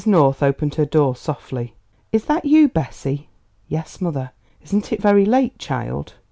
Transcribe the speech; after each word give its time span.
North 0.03 0.41
opened 0.41 0.73
her 0.73 0.85
door 0.85 1.15
softly. 1.15 1.75
"Is 2.11 2.25
that 2.25 2.43
you, 2.43 2.67
Bessie?" 2.69 3.29
"Yes, 3.67 4.01
mother." 4.01 4.31
"Isn't 4.63 4.91
it 4.91 4.99
very 4.99 5.25
late, 5.25 5.59
child?" 5.59 6.15